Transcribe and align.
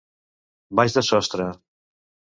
Baix 0.79 0.95
de 0.97 1.05
sostre. 1.09 1.47